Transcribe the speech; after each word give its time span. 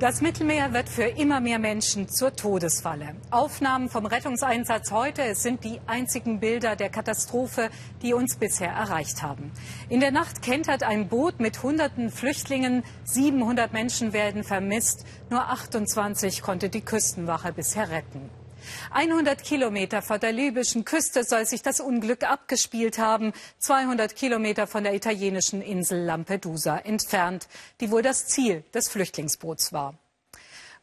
Das 0.00 0.20
Mittelmeer 0.20 0.72
wird 0.72 0.88
für 0.88 1.02
immer 1.02 1.40
mehr 1.40 1.58
Menschen 1.58 2.08
zur 2.08 2.32
Todesfalle. 2.36 3.16
Aufnahmen 3.32 3.88
vom 3.88 4.06
Rettungseinsatz 4.06 4.92
heute, 4.92 5.22
es 5.22 5.42
sind 5.42 5.64
die 5.64 5.80
einzigen 5.88 6.38
Bilder 6.38 6.76
der 6.76 6.88
Katastrophe, 6.88 7.68
die 8.00 8.14
uns 8.14 8.36
bisher 8.36 8.70
erreicht 8.70 9.24
haben. 9.24 9.50
In 9.88 9.98
der 9.98 10.12
Nacht 10.12 10.40
kentert 10.40 10.84
ein 10.84 11.08
Boot 11.08 11.40
mit 11.40 11.64
hunderten 11.64 12.10
Flüchtlingen. 12.10 12.84
700 13.02 13.72
Menschen 13.72 14.12
werden 14.12 14.44
vermisst. 14.44 15.04
Nur 15.30 15.40
28 15.40 16.42
konnte 16.42 16.68
die 16.68 16.82
Küstenwache 16.82 17.52
bisher 17.52 17.90
retten. 17.90 18.30
100 18.90 19.42
Kilometer 19.42 20.02
vor 20.02 20.18
der 20.18 20.32
libyschen 20.32 20.84
Küste 20.84 21.24
soll 21.24 21.46
sich 21.46 21.62
das 21.62 21.80
Unglück 21.80 22.24
abgespielt 22.24 22.98
haben, 22.98 23.32
200 23.58 24.16
Kilometer 24.16 24.66
von 24.66 24.84
der 24.84 24.94
italienischen 24.94 25.62
Insel 25.62 26.04
Lampedusa 26.04 26.78
entfernt, 26.78 27.48
die 27.80 27.90
wohl 27.90 28.02
das 28.02 28.26
Ziel 28.26 28.64
des 28.74 28.88
Flüchtlingsboots 28.88 29.72
war. 29.72 29.94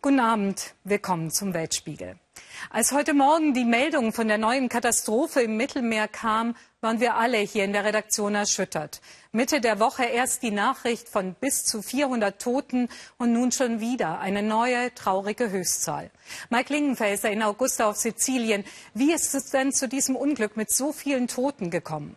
Guten 0.05 0.19
Abend, 0.19 0.75
willkommen 0.83 1.31
zum 1.31 1.55
Weltspiegel. 1.55 2.20
Als 2.70 2.91
heute 2.91 3.16
Morgen 3.16 3.55
die 3.55 3.66
Meldung 3.66 4.13
von 4.13 4.27
der 4.27 4.38
neuen 4.38 4.70
Katastrophe 4.70 5.41
im 5.41 5.57
Mittelmeer 5.57 6.07
kam, 6.07 6.55
waren 6.80 6.99
wir 6.99 7.16
alle 7.16 7.39
hier 7.39 7.63
in 7.63 7.73
der 7.73 7.85
Redaktion 7.85 8.35
erschüttert. 8.35 9.02
Mitte 9.31 9.61
der 9.61 9.80
Woche 9.80 10.03
erst 10.03 10.44
die 10.44 10.52
Nachricht 10.52 11.09
von 11.09 11.33
bis 11.33 11.66
zu 11.66 11.81
400 11.81 12.39
Toten 12.39 12.88
und 13.17 13.33
nun 13.33 13.52
schon 13.52 13.80
wieder 13.80 14.20
eine 14.20 14.44
neue 14.44 14.94
traurige 14.94 15.49
Höchstzahl. 15.49 16.11
Mike 16.52 16.72
Lingenfelser 16.72 17.31
in 17.31 17.41
Augusta 17.41 17.89
auf 17.89 17.95
Sizilien. 17.95 18.63
Wie 18.94 19.11
ist 19.11 19.33
es 19.33 19.49
denn 19.49 19.72
zu 19.72 19.88
diesem 19.88 20.16
Unglück 20.16 20.55
mit 20.55 20.69
so 20.69 20.94
vielen 20.94 21.27
Toten 21.27 21.72
gekommen? 21.72 22.16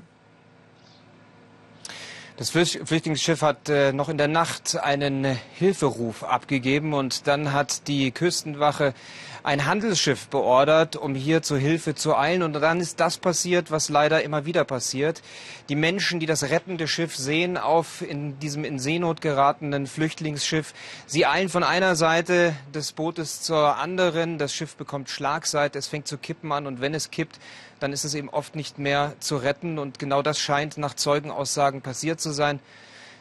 Das 2.38 2.51
Flüchtlingsschiff 2.51 3.42
hat 3.42 3.69
äh, 3.69 3.92
noch 3.92 4.09
in 4.09 4.16
der 4.16 4.28
Nacht 4.28 4.77
einen 4.77 5.24
Hilferuf 5.55 6.23
abgegeben 6.23 6.95
und 6.95 7.27
dann 7.27 7.52
hat 7.52 7.88
die 7.88 8.12
Küstenwache 8.12 8.95
ein 9.42 9.66
Handelsschiff 9.66 10.28
beordert, 10.28 10.95
um 10.95 11.17
hier 11.17 11.42
zur 11.42 11.58
Hilfe 11.58 11.97
zu 11.97 12.17
eilen. 12.17 12.45
Und 12.45 12.53
dann 12.53 12.78
ist 12.78 13.00
das 13.00 13.19
passiert, 13.19 13.72
was 13.72 13.89
leider 13.89 14.22
immer 14.22 14.47
wieder 14.47 14.62
passiert. 14.62 15.20
Die 15.69 15.75
Menschen, 15.75 16.20
die 16.20 16.27
das 16.27 16.45
rettende 16.45 16.86
Schiff 16.86 17.17
sehen 17.17 17.56
auf 17.56 18.03
in 18.03 18.39
diesem 18.39 18.62
in 18.62 18.78
Seenot 18.78 19.20
geratenen 19.20 19.89
Flüchtlingsschiff, 19.89 20.75
sie 21.06 21.27
eilen 21.27 21.48
von 21.48 21.64
einer 21.64 21.97
Seite 21.97 22.55
des 22.73 22.92
Bootes 22.92 23.42
zur 23.42 23.78
anderen. 23.78 24.39
Das 24.39 24.55
Schiff 24.55 24.77
bekommt 24.77 25.11
Schlagseite, 25.11 25.77
es 25.77 25.89
fängt 25.89 26.06
zu 26.06 26.19
kippen 26.19 26.52
an 26.52 26.69
und 26.69 26.80
wenn 26.80 26.95
es 26.95 27.11
kippt, 27.11 27.41
dann 27.80 27.92
ist 27.92 28.04
es 28.04 28.14
eben 28.14 28.28
oft 28.28 28.56
nicht 28.56 28.78
mehr 28.78 29.14
zu 29.20 29.36
retten. 29.36 29.78
Und 29.78 29.98
genau 29.98 30.22
das 30.22 30.38
scheint 30.38 30.78
nach 30.78 30.94
Zeugenaussagen 30.94 31.82
passiert 31.82 32.20
zu 32.20 32.30
sein. 32.30 32.60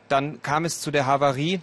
Dann 0.09 0.41
kam 0.41 0.66
es 0.66 0.81
zu 0.81 0.91
der 0.91 1.05
Havarie, 1.05 1.61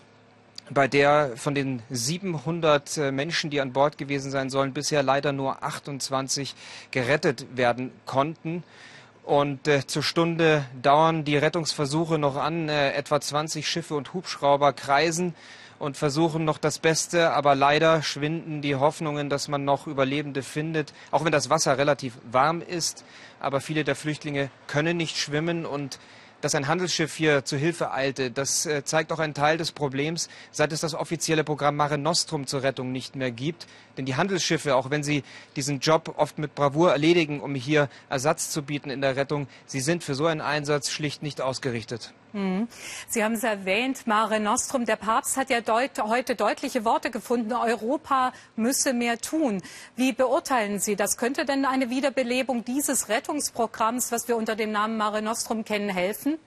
bei 0.71 0.89
der 0.89 1.33
von 1.37 1.55
den 1.55 1.83
700 1.91 2.97
äh, 2.97 3.13
Menschen, 3.13 3.51
die 3.51 3.61
an 3.61 3.73
Bord 3.73 3.99
gewesen 3.99 4.31
sein 4.31 4.49
sollen, 4.49 4.73
bisher 4.73 5.03
leider 5.03 5.33
nur 5.33 5.63
28 5.63 6.55
gerettet 6.91 7.47
werden 7.55 7.93
konnten. 8.07 8.65
Und 9.25 9.69
äh, 9.69 9.87
zur 9.87 10.03
Stunde 10.03 10.65
dauern 10.81 11.25
die 11.25 11.37
Rettungsversuche 11.37 12.19
noch 12.19 12.37
an. 12.37 12.69
Äh, 12.69 12.93
etwa 12.93 13.21
20 13.21 13.69
Schiffe 13.69 13.95
und 13.95 14.15
Hubschrauber 14.15 14.73
kreisen 14.73 15.35
und 15.79 15.97
versuchen 15.97 16.45
noch 16.45 16.59
das 16.59 16.79
Beste, 16.79 17.33
aber 17.33 17.55
leider 17.55 18.03
schwinden 18.03 18.63
die 18.63 18.77
Hoffnungen, 18.77 19.31
dass 19.31 19.49
man 19.49 19.65
noch 19.65 19.87
Überlebende 19.87 20.43
findet, 20.43 20.93
auch 21.11 21.25
wenn 21.25 21.33
das 21.33 21.51
Wasser 21.51 21.79
relativ 21.79 22.19
warm 22.31 22.63
ist. 22.63 23.05
Aber 23.41 23.61
viele 23.61 23.85
der 23.85 23.97
Flüchtlinge 23.97 24.51
können 24.67 24.97
nicht 24.97 25.17
schwimmen 25.17 25.67
und 25.67 25.99
dass 26.45 26.55
ein 26.55 26.69
Handelsschiff 26.69 27.15
hier 27.15 27.47
zu 27.47 27.57
Hilfe 27.57 27.91
eilte, 27.93 28.31
das 28.31 28.67
äh, 28.67 28.85
zeigt 28.85 29.13
auch 29.13 29.19
einen 29.19 29.33
Teil 29.33 29.57
des 29.57 29.73
Problems, 29.73 30.29
seit 30.51 30.73
es 30.73 30.81
das 30.83 30.95
offizielle 30.95 31.43
Programm 31.43 31.77
Mare 31.77 31.97
Nostrum 31.97 32.47
zur 32.47 32.63
Rettung 32.63 32.93
nicht 32.93 33.17
mehr 33.17 33.31
gibt. 33.31 33.67
Denn 33.97 34.05
die 34.05 34.17
Handelsschiffe, 34.17 34.77
auch 34.77 34.91
wenn 34.91 35.03
sie 35.03 35.25
diesen 35.57 35.81
Job 35.81 36.13
oft 36.19 36.39
mit 36.39 36.55
Bravour 36.55 36.93
erledigen, 36.93 37.41
um 37.41 37.55
hier 37.55 37.89
Ersatz 38.11 38.51
zu 38.51 38.63
bieten 38.63 38.91
in 38.91 39.01
der 39.01 39.17
Rettung, 39.17 39.49
sie 39.65 39.81
sind 39.81 40.05
für 40.05 40.15
so 40.15 40.27
einen 40.27 40.43
Einsatz 40.43 40.91
schlicht 40.91 41.23
nicht 41.23 41.41
ausgerichtet. 41.41 42.13
Hm. 42.35 42.67
Sie 43.09 43.23
haben 43.23 43.35
es 43.35 43.45
erwähnt, 43.45 44.09
Mare 44.09 44.41
Nostrum. 44.41 44.87
Der 44.87 44.97
Papst 44.97 45.37
hat 45.37 45.51
ja 45.51 45.61
deut 45.61 45.93
heute 46.03 46.35
deutliche 46.35 46.85
Worte 46.85 47.13
gefunden. 47.13 47.53
Europa 47.53 48.33
müsse 48.57 48.93
mehr 48.93 49.19
tun. 49.19 49.63
Wie 49.95 50.13
beurteilen 50.13 50.81
Sie 50.81 50.97
das? 50.97 51.17
Könnte 51.17 51.45
denn 51.45 51.65
eine 51.65 51.91
Wiederbelebung 51.91 52.65
dieses 52.65 53.09
Rettungsprogramms, 53.09 54.11
was 54.11 54.27
wir 54.27 54.37
unter 54.37 54.57
dem 54.57 54.73
Namen 54.73 54.97
Mare 54.97 55.23
Nostrum 55.23 55.65
kennen, 55.65 55.89
helfen? 55.89 56.39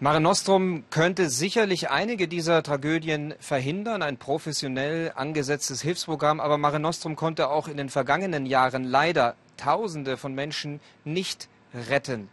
Mare 0.00 0.20
Nostrum 0.20 0.82
könnte 0.90 1.30
sicherlich 1.30 1.90
einige 1.90 2.26
dieser 2.26 2.64
Tragödien 2.64 3.34
verhindern, 3.38 4.02
ein 4.02 4.16
professionell 4.16 5.12
angesetztes 5.14 5.80
Hilfsprogramm, 5.80 6.40
aber 6.40 6.58
Mare 6.58 6.80
Nostrum 6.80 7.14
konnte 7.14 7.50
auch 7.50 7.68
in 7.68 7.76
den 7.76 7.88
vergangenen 7.88 8.46
Jahren 8.46 8.82
leider 8.82 9.36
Tausende 9.56 10.16
von 10.16 10.34
Menschen 10.34 10.80
nicht 11.04 11.48
retten. 11.72 12.28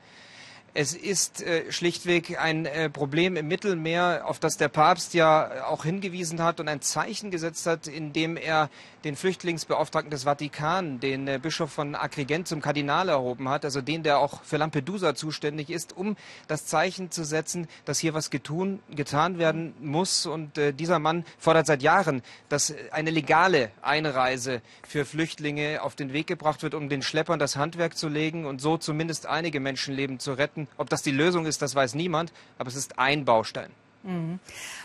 Es 0.81 0.93
ist 0.93 1.41
äh, 1.41 1.69
schlichtweg 1.73 2.39
ein 2.39 2.65
äh, 2.65 2.89
Problem 2.89 3.35
im 3.35 3.49
Mittelmeer, 3.49 4.21
auf 4.23 4.39
das 4.39 4.55
der 4.55 4.69
Papst 4.69 5.13
ja 5.13 5.65
auch 5.67 5.83
hingewiesen 5.83 6.41
hat 6.41 6.61
und 6.61 6.69
ein 6.69 6.79
Zeichen 6.79 7.31
gesetzt 7.31 7.65
hat, 7.65 7.87
indem 7.87 8.37
er 8.37 8.69
den 9.03 9.17
Flüchtlingsbeauftragten 9.17 10.09
des 10.09 10.23
Vatikan, 10.23 11.01
den 11.01 11.27
äh, 11.27 11.37
Bischof 11.37 11.69
von 11.69 11.95
Agrigent 11.95 12.47
zum 12.47 12.61
Kardinal 12.61 13.09
erhoben 13.09 13.49
hat, 13.49 13.65
also 13.65 13.81
den, 13.81 14.03
der 14.03 14.19
auch 14.19 14.41
für 14.43 14.55
Lampedusa 14.55 15.15
zuständig 15.15 15.69
ist, 15.69 15.97
um 15.97 16.15
das 16.47 16.65
Zeichen 16.65 17.11
zu 17.11 17.25
setzen, 17.25 17.67
dass 17.83 17.99
hier 17.99 18.13
was 18.13 18.29
getun, 18.29 18.79
getan 18.89 19.37
werden 19.37 19.73
muss. 19.81 20.25
Und 20.25 20.57
äh, 20.57 20.71
dieser 20.71 20.99
Mann 20.99 21.25
fordert 21.37 21.67
seit 21.67 21.81
Jahren, 21.81 22.21
dass 22.47 22.73
eine 22.91 23.11
legale 23.11 23.71
Einreise 23.81 24.61
für 24.87 25.03
Flüchtlinge 25.03 25.81
auf 25.81 25.95
den 25.95 26.13
Weg 26.13 26.27
gebracht 26.27 26.63
wird, 26.63 26.73
um 26.73 26.87
den 26.87 27.01
Schleppern 27.01 27.37
das 27.37 27.57
Handwerk 27.57 27.97
zu 27.97 28.07
legen 28.07 28.45
und 28.45 28.61
so 28.61 28.77
zumindest 28.77 29.25
einige 29.25 29.59
Menschenleben 29.59 30.19
zu 30.19 30.31
retten. 30.31 30.68
Ob 30.77 30.89
das 30.89 31.01
die 31.01 31.11
Lösung 31.11 31.45
ist, 31.45 31.61
das 31.61 31.75
weiß 31.75 31.95
niemand, 31.95 32.31
aber 32.57 32.69
es 32.69 32.75
ist 32.75 32.99
ein 32.99 33.25
Baustein. 33.25 33.71
Mhm. 34.03 34.39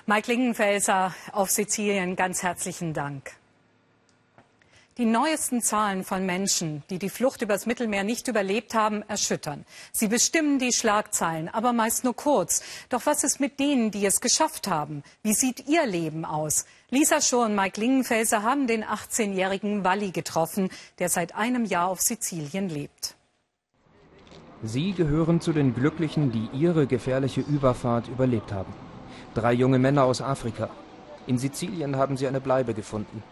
Mike 0.06 0.31
Lingenfelser 0.31 1.15
auf 1.33 1.50
Sizilien, 1.50 2.17
ganz 2.17 2.43
herzlichen 2.43 2.95
Dank. 2.95 3.33
Die 4.97 5.06
neuesten 5.06 5.61
Zahlen 5.61 6.05
von 6.05 6.25
Menschen, 6.25 6.84
die 6.89 7.00
die 7.00 7.09
Flucht 7.09 7.43
übers 7.43 7.67
Mittelmeer 7.67 8.05
nicht 8.05 8.28
überlebt 8.28 8.75
haben, 8.75 9.03
erschüttern. 9.09 9.67
Sie 9.91 10.06
bestimmen 10.06 10.61
die 10.61 10.72
Schlagzeilen, 10.72 11.49
aber 11.49 11.72
meist 11.72 12.05
nur 12.05 12.15
kurz. 12.15 12.62
Doch 12.91 13.05
was 13.05 13.25
ist 13.25 13.41
mit 13.41 13.59
denen, 13.59 13.91
die 13.91 14.06
es 14.06 14.21
geschafft 14.21 14.69
haben? 14.69 15.03
Wie 15.25 15.34
sieht 15.34 15.69
ihr 15.69 15.84
Leben 15.84 16.25
aus? 16.25 16.65
Lisa 16.91 17.21
Schur 17.21 17.47
und 17.47 17.56
Mike 17.56 17.81
Lingenfelser 17.81 18.45
haben 18.45 18.69
den 18.69 18.84
18-jährigen 18.84 19.83
Walli 19.83 20.12
getroffen, 20.12 20.71
der 21.01 21.09
seit 21.09 21.34
einem 21.34 21.65
Jahr 21.65 21.89
auf 21.89 22.01
Sizilien 22.01 22.69
lebt. 22.69 23.16
Sie 24.66 24.92
gehören 24.94 25.42
zu 25.42 25.52
den 25.52 25.75
Glücklichen, 25.75 26.32
die 26.32 26.48
ihre 26.58 26.86
gefährliche 26.86 27.42
Überfahrt 27.42 28.08
überlebt 28.08 28.50
haben. 28.50 28.72
Drei 29.34 29.52
junge 29.52 29.78
Männer 29.78 30.04
aus 30.04 30.22
Afrika. 30.22 30.70
In 31.26 31.36
Sizilien 31.36 31.97
haben 31.97 32.16
sie 32.16 32.26
eine 32.26 32.41
Bleibe 32.41 32.72
gefunden. 32.72 33.22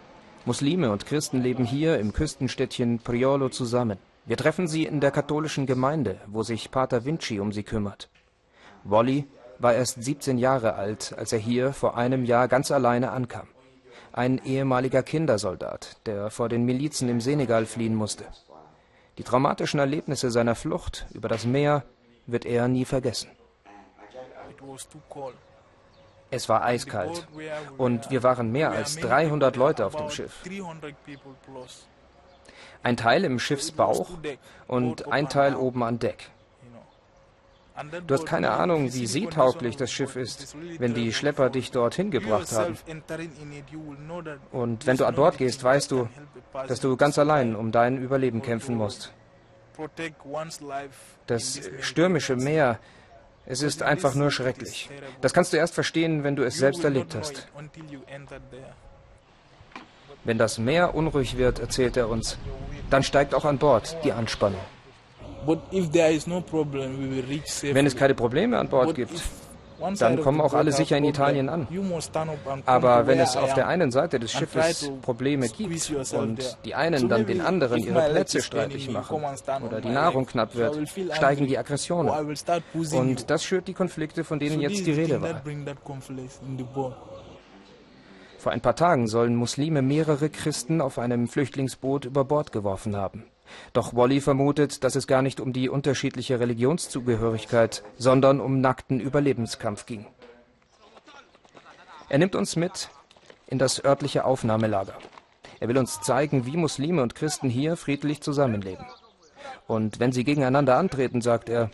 Muslime 0.44 0.90
und 0.90 1.06
Christen 1.06 1.40
leben 1.40 1.64
hier 1.64 1.98
im 1.98 2.12
Küstenstädtchen 2.12 2.98
Priolo 2.98 3.48
zusammen. 3.48 3.96
Wir 4.26 4.36
treffen 4.36 4.68
sie 4.68 4.84
in 4.84 5.00
der 5.00 5.10
katholischen 5.10 5.64
Gemeinde, 5.64 6.20
wo 6.26 6.42
sich 6.42 6.70
Pater 6.70 7.06
Vinci 7.06 7.40
um 7.40 7.50
sie 7.50 7.62
kümmert. 7.62 8.10
Wolli 8.84 9.24
war 9.58 9.72
erst 9.72 10.04
17 10.04 10.36
Jahre 10.36 10.74
alt, 10.74 11.14
als 11.16 11.32
er 11.32 11.38
hier 11.38 11.72
vor 11.72 11.96
einem 11.96 12.26
Jahr 12.26 12.46
ganz 12.46 12.70
alleine 12.70 13.10
ankam. 13.10 13.46
Ein 14.12 14.38
ehemaliger 14.44 15.02
Kindersoldat, 15.02 15.96
der 16.04 16.28
vor 16.28 16.50
den 16.50 16.66
Milizen 16.66 17.08
im 17.08 17.22
Senegal 17.22 17.64
fliehen 17.64 17.94
musste. 17.94 18.24
Die 19.18 19.24
traumatischen 19.24 19.78
Erlebnisse 19.78 20.30
seiner 20.30 20.54
Flucht 20.54 21.06
über 21.12 21.28
das 21.28 21.44
Meer 21.44 21.84
wird 22.26 22.46
er 22.46 22.68
nie 22.68 22.84
vergessen. 22.84 23.30
Es 26.30 26.48
war 26.48 26.64
eiskalt 26.64 27.28
und 27.76 28.10
wir 28.10 28.22
waren 28.22 28.50
mehr 28.52 28.70
als 28.70 28.96
300 28.96 29.56
Leute 29.56 29.84
auf 29.84 29.96
dem 29.96 30.08
Schiff. 30.08 30.42
Ein 32.82 32.96
Teil 32.96 33.24
im 33.24 33.38
Schiffsbauch 33.38 34.08
und 34.66 35.12
ein 35.12 35.28
Teil 35.28 35.54
oben 35.56 35.82
an 35.82 35.98
Deck. 35.98 36.30
Du 38.06 38.14
hast 38.14 38.26
keine 38.26 38.50
Ahnung, 38.50 38.92
wie 38.92 39.06
seetauglich 39.06 39.76
das 39.76 39.90
Schiff 39.90 40.16
ist, 40.16 40.54
wenn 40.78 40.94
die 40.94 41.12
Schlepper 41.12 41.48
dich 41.48 41.70
dorthin 41.70 42.10
gebracht 42.10 42.52
haben. 42.52 42.76
Und 44.50 44.86
wenn 44.86 44.96
du 44.96 45.06
an 45.06 45.14
Bord 45.14 45.38
gehst, 45.38 45.64
weißt 45.64 45.90
du, 45.90 46.08
dass 46.68 46.80
du 46.80 46.96
ganz 46.96 47.18
allein 47.18 47.56
um 47.56 47.72
dein 47.72 47.96
Überleben 47.96 48.42
kämpfen 48.42 48.76
musst. 48.76 49.12
Das 51.26 51.60
stürmische 51.80 52.36
Meer, 52.36 52.78
es 53.46 53.62
ist 53.62 53.82
einfach 53.82 54.14
nur 54.14 54.30
schrecklich. 54.30 54.90
Das 55.22 55.32
kannst 55.32 55.52
du 55.52 55.56
erst 55.56 55.74
verstehen, 55.74 56.24
wenn 56.24 56.36
du 56.36 56.42
es 56.42 56.56
selbst 56.56 56.84
erlebt 56.84 57.14
hast. 57.14 57.48
Wenn 60.24 60.38
das 60.38 60.58
Meer 60.58 60.94
unruhig 60.94 61.38
wird, 61.38 61.58
erzählt 61.58 61.96
er 61.96 62.08
uns, 62.08 62.38
dann 62.90 63.02
steigt 63.02 63.34
auch 63.34 63.46
an 63.46 63.58
Bord 63.58 63.96
die 64.04 64.12
Anspannung. 64.12 64.60
Wenn 65.46 65.60
es 67.86 67.96
keine 67.96 68.14
Probleme 68.14 68.58
an 68.58 68.68
Bord 68.68 68.94
gibt, 68.94 69.22
dann 69.98 70.20
kommen 70.20 70.40
auch 70.40 70.54
alle 70.54 70.72
sicher 70.72 70.96
in 70.96 71.04
Italien 71.04 71.48
an. 71.48 71.66
Aber 72.66 73.06
wenn 73.06 73.18
es 73.18 73.36
auf 73.36 73.54
der 73.54 73.66
einen 73.66 73.90
Seite 73.90 74.20
des 74.20 74.32
Schiffes 74.32 74.90
Probleme 75.02 75.48
gibt 75.48 76.12
und 76.12 76.58
die 76.64 76.74
einen 76.74 77.08
dann 77.08 77.26
den 77.26 77.40
anderen 77.40 77.82
ihre 77.82 78.10
Plätze 78.10 78.42
streitig 78.42 78.90
machen 78.90 79.24
oder 79.64 79.80
die 79.80 79.88
Nahrung 79.88 80.26
knapp 80.26 80.54
wird, 80.54 80.78
steigen 81.12 81.46
die 81.46 81.58
Aggressionen. 81.58 82.12
Und 82.92 83.30
das 83.30 83.44
schürt 83.44 83.68
die 83.68 83.74
Konflikte, 83.74 84.24
von 84.24 84.38
denen 84.38 84.60
jetzt 84.60 84.86
die 84.86 84.92
Rede 84.92 85.20
war. 85.20 85.42
Vor 88.38 88.50
ein 88.50 88.60
paar 88.60 88.74
Tagen 88.74 89.06
sollen 89.06 89.36
Muslime 89.36 89.82
mehrere 89.82 90.28
Christen 90.28 90.80
auf 90.80 90.98
einem 90.98 91.28
Flüchtlingsboot 91.28 92.06
über 92.06 92.24
Bord 92.24 92.50
geworfen 92.50 92.96
haben. 92.96 93.24
Doch 93.72 93.94
Wally 93.94 94.20
vermutet, 94.20 94.84
dass 94.84 94.96
es 94.96 95.06
gar 95.06 95.22
nicht 95.22 95.40
um 95.40 95.52
die 95.52 95.68
unterschiedliche 95.68 96.40
Religionszugehörigkeit, 96.40 97.82
sondern 97.96 98.40
um 98.40 98.60
nackten 98.60 99.00
Überlebenskampf 99.00 99.86
ging. 99.86 100.06
Er 102.08 102.18
nimmt 102.18 102.34
uns 102.34 102.56
mit 102.56 102.90
in 103.46 103.58
das 103.58 103.84
örtliche 103.84 104.24
Aufnahmelager. 104.24 104.94
Er 105.60 105.68
will 105.68 105.78
uns 105.78 106.00
zeigen, 106.00 106.44
wie 106.44 106.56
Muslime 106.56 107.02
und 107.02 107.14
Christen 107.14 107.48
hier 107.48 107.76
friedlich 107.76 108.20
zusammenleben. 108.20 108.84
Und 109.66 110.00
wenn 110.00 110.12
sie 110.12 110.24
gegeneinander 110.24 110.76
antreten, 110.76 111.20
sagt 111.20 111.48
er, 111.48 111.70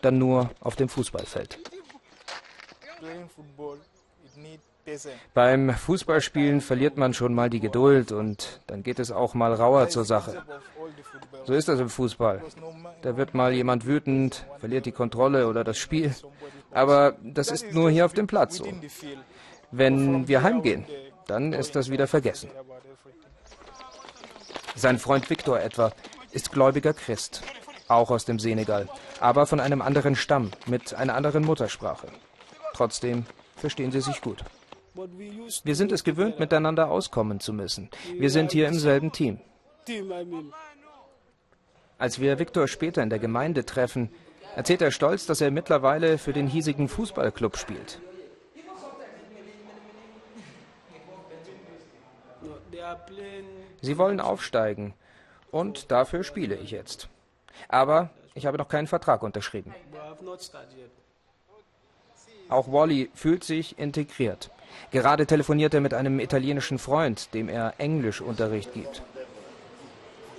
dann 0.00 0.18
nur 0.18 0.50
auf 0.60 0.76
dem 0.76 0.88
Fußballfeld. 0.88 1.58
Beim 5.34 5.70
Fußballspielen 5.70 6.60
verliert 6.60 6.96
man 6.96 7.14
schon 7.14 7.34
mal 7.34 7.48
die 7.50 7.60
Geduld 7.60 8.12
und 8.12 8.60
dann 8.66 8.82
geht 8.82 8.98
es 8.98 9.12
auch 9.12 9.34
mal 9.34 9.54
rauer 9.54 9.88
zur 9.88 10.04
Sache. 10.04 10.42
So 11.44 11.54
ist 11.54 11.68
das 11.68 11.80
im 11.80 11.88
Fußball. 11.88 12.42
Da 13.02 13.16
wird 13.16 13.34
mal 13.34 13.52
jemand 13.52 13.86
wütend, 13.86 14.46
verliert 14.58 14.86
die 14.86 14.92
Kontrolle 14.92 15.46
oder 15.46 15.64
das 15.64 15.78
Spiel. 15.78 16.14
Aber 16.70 17.16
das 17.22 17.50
ist 17.50 17.72
nur 17.72 17.90
hier 17.90 18.04
auf 18.04 18.12
dem 18.12 18.26
Platz 18.26 18.56
so. 18.56 18.66
Wenn 19.70 20.28
wir 20.28 20.42
heimgehen, 20.42 20.84
dann 21.26 21.52
ist 21.52 21.76
das 21.76 21.90
wieder 21.90 22.06
vergessen. 22.06 22.50
Sein 24.74 24.98
Freund 24.98 25.28
Viktor 25.30 25.60
etwa 25.60 25.92
ist 26.32 26.50
gläubiger 26.50 26.94
Christ, 26.94 27.42
auch 27.88 28.10
aus 28.10 28.24
dem 28.24 28.38
Senegal, 28.38 28.88
aber 29.20 29.46
von 29.46 29.60
einem 29.60 29.82
anderen 29.82 30.16
Stamm, 30.16 30.50
mit 30.66 30.94
einer 30.94 31.14
anderen 31.14 31.44
Muttersprache. 31.44 32.08
Trotzdem 32.74 33.26
verstehen 33.56 33.92
sie 33.92 34.00
sich 34.00 34.20
gut. 34.22 34.44
Wir 34.94 35.74
sind 35.74 35.92
es 35.92 36.04
gewöhnt, 36.04 36.38
miteinander 36.38 36.90
auskommen 36.90 37.40
zu 37.40 37.52
müssen. 37.52 37.88
Wir 38.18 38.30
sind 38.30 38.52
hier 38.52 38.68
im 38.68 38.78
selben 38.78 39.12
Team. 39.12 39.40
Als 41.98 42.20
wir 42.20 42.38
Viktor 42.38 42.68
später 42.68 43.02
in 43.02 43.10
der 43.10 43.18
Gemeinde 43.18 43.64
treffen, 43.64 44.10
erzählt 44.56 44.82
er 44.82 44.90
stolz, 44.90 45.26
dass 45.26 45.40
er 45.40 45.50
mittlerweile 45.50 46.18
für 46.18 46.32
den 46.32 46.46
hiesigen 46.46 46.88
Fußballclub 46.88 47.56
spielt. 47.56 48.00
Sie 53.80 53.98
wollen 53.98 54.20
aufsteigen 54.20 54.94
und 55.50 55.90
dafür 55.90 56.24
spiele 56.24 56.56
ich 56.56 56.70
jetzt. 56.70 57.08
Aber 57.68 58.10
ich 58.34 58.46
habe 58.46 58.58
noch 58.58 58.68
keinen 58.68 58.86
Vertrag 58.86 59.22
unterschrieben. 59.22 59.74
Auch 62.48 62.70
Wally 62.72 63.10
fühlt 63.14 63.44
sich 63.44 63.78
integriert. 63.78 64.50
Gerade 64.90 65.26
telefoniert 65.26 65.74
er 65.74 65.80
mit 65.80 65.94
einem 65.94 66.20
italienischen 66.20 66.78
Freund, 66.78 67.32
dem 67.34 67.48
er 67.48 67.74
Englischunterricht 67.78 68.72
gibt. 68.72 69.02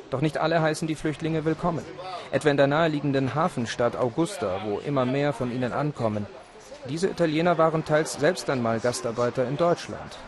Doch 0.10 0.22
nicht 0.22 0.38
alle 0.38 0.62
heißen 0.62 0.88
die 0.88 0.96
Flüchtlinge 0.96 1.44
willkommen. 1.44 1.84
Etwa 2.32 2.50
in 2.50 2.58
der 2.58 2.68
naheliegenden 2.68 3.34
Hafenstadt 3.34 3.96
Augusta, 3.96 4.62
wo 4.66 4.78
immer 4.78 5.06
mehr 5.06 5.34
von 5.34 5.52
ihnen 5.52 5.74
ankommen. 5.74 6.28
Diese 6.88 7.08
Italiener 7.08 7.58
waren 7.58 7.84
teils 7.84 8.14
selbst 8.14 8.50
einmal 8.50 8.80
Gastarbeiter 8.80 9.48
in 9.48 9.58
Deutschland. 9.58 10.20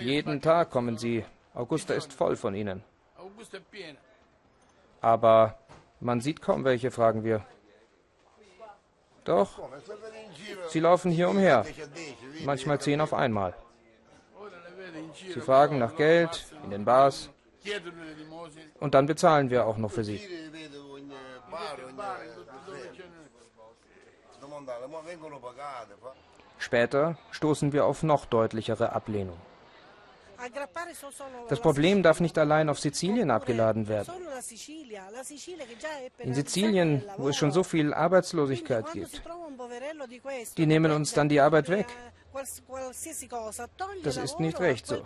Jeden 0.00 0.40
Tag 0.40 0.70
kommen 0.70 0.98
sie. 0.98 1.24
Augusta 1.54 1.94
ist 1.94 2.12
voll 2.12 2.34
von 2.34 2.54
ihnen. 2.54 2.82
Aber 5.00 5.58
man 6.00 6.20
sieht 6.20 6.42
kaum 6.42 6.64
welche, 6.64 6.90
fragen 6.90 7.22
wir. 7.22 7.44
Doch, 9.24 9.58
sie 10.68 10.80
laufen 10.80 11.10
hier 11.10 11.28
umher. 11.28 11.64
Manchmal 12.44 12.80
zehn 12.80 13.00
auf 13.00 13.14
einmal. 13.14 13.54
Sie 15.32 15.40
fragen 15.40 15.78
nach 15.78 15.96
Geld 15.96 16.46
in 16.64 16.70
den 16.70 16.84
Bars. 16.84 17.30
Und 18.80 18.94
dann 18.94 19.06
bezahlen 19.06 19.48
wir 19.50 19.66
auch 19.66 19.78
noch 19.78 19.90
für 19.90 20.04
sie. 20.04 20.20
Später 26.58 27.16
stoßen 27.30 27.72
wir 27.72 27.86
auf 27.86 28.02
noch 28.02 28.26
deutlichere 28.26 28.92
Ablehnung. 28.92 29.38
Das 31.48 31.60
Problem 31.60 32.02
darf 32.02 32.20
nicht 32.20 32.36
allein 32.38 32.68
auf 32.68 32.78
Sizilien 32.78 33.30
abgeladen 33.30 33.88
werden. 33.88 34.12
In 36.18 36.34
Sizilien, 36.34 37.02
wo 37.16 37.28
es 37.28 37.36
schon 37.36 37.52
so 37.52 37.62
viel 37.62 37.94
Arbeitslosigkeit 37.94 38.92
gibt, 38.92 39.22
die 40.56 40.66
nehmen 40.66 40.92
uns 40.92 41.12
dann 41.12 41.28
die 41.28 41.40
Arbeit 41.40 41.68
weg. 41.68 41.86
Das 44.02 44.16
ist 44.16 44.40
nicht 44.40 44.60
recht 44.60 44.86
so. 44.86 45.02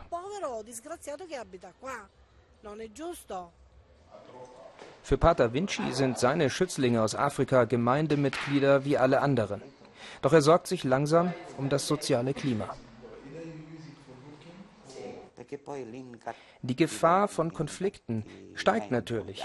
Für 5.02 5.18
Pater 5.18 5.52
Vinci 5.52 5.92
sind 5.92 6.18
seine 6.18 6.50
Schützlinge 6.50 7.02
aus 7.02 7.14
Afrika 7.14 7.64
Gemeindemitglieder 7.64 8.84
wie 8.84 8.98
alle 8.98 9.20
anderen. 9.20 9.62
Doch 10.22 10.32
er 10.32 10.42
sorgt 10.42 10.66
sich 10.66 10.84
langsam 10.84 11.32
um 11.56 11.68
das 11.68 11.86
soziale 11.86 12.34
Klima. 12.34 12.74
Die 16.62 16.76
Gefahr 16.76 17.28
von 17.28 17.52
Konflikten 17.52 18.24
steigt 18.54 18.90
natürlich, 18.90 19.44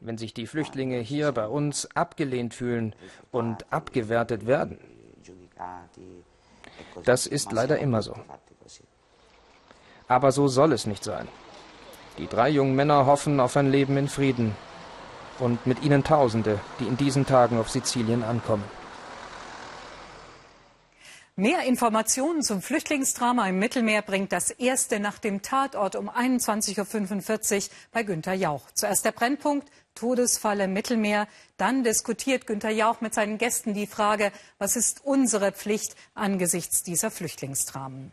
wenn 0.00 0.18
sich 0.18 0.34
die 0.34 0.46
Flüchtlinge 0.46 0.98
hier 1.00 1.32
bei 1.32 1.46
uns 1.46 1.88
abgelehnt 1.94 2.54
fühlen 2.54 2.94
und 3.30 3.70
abgewertet 3.72 4.46
werden. 4.46 4.78
Das 7.04 7.26
ist 7.26 7.52
leider 7.52 7.78
immer 7.78 8.02
so. 8.02 8.14
Aber 10.06 10.32
so 10.32 10.48
soll 10.48 10.72
es 10.72 10.86
nicht 10.86 11.04
sein. 11.04 11.28
Die 12.16 12.26
drei 12.26 12.48
jungen 12.48 12.74
Männer 12.74 13.06
hoffen 13.06 13.38
auf 13.40 13.56
ein 13.56 13.70
Leben 13.70 13.96
in 13.96 14.08
Frieden 14.08 14.56
und 15.38 15.66
mit 15.66 15.82
ihnen 15.82 16.02
Tausende, 16.02 16.58
die 16.80 16.86
in 16.86 16.96
diesen 16.96 17.26
Tagen 17.26 17.58
auf 17.58 17.70
Sizilien 17.70 18.24
ankommen. 18.24 18.64
Mehr 21.40 21.62
Informationen 21.62 22.42
zum 22.42 22.60
Flüchtlingsdrama 22.60 23.48
im 23.48 23.60
Mittelmeer 23.60 24.02
bringt 24.02 24.32
das 24.32 24.50
erste 24.50 24.98
nach 24.98 25.20
dem 25.20 25.40
Tatort 25.40 25.94
um 25.94 26.10
21.45 26.10 27.56
Uhr 27.56 27.70
bei 27.92 28.02
Günter 28.02 28.32
Jauch. 28.32 28.68
Zuerst 28.74 29.04
der 29.04 29.12
Brennpunkt, 29.12 29.70
Todesfalle 29.94 30.66
Mittelmeer. 30.66 31.28
Dann 31.56 31.84
diskutiert 31.84 32.48
Günter 32.48 32.70
Jauch 32.70 33.00
mit 33.02 33.14
seinen 33.14 33.38
Gästen 33.38 33.72
die 33.72 33.86
Frage, 33.86 34.32
was 34.58 34.74
ist 34.74 35.04
unsere 35.04 35.52
Pflicht 35.52 35.94
angesichts 36.12 36.82
dieser 36.82 37.12
Flüchtlingsdramen? 37.12 38.10